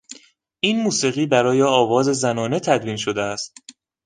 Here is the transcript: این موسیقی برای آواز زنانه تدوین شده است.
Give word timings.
این 0.59 0.81
موسیقی 0.83 1.25
برای 1.25 1.61
آواز 1.61 2.05
زنانه 2.05 2.59
تدوین 2.59 2.95
شده 2.95 3.21
است. 3.21 3.53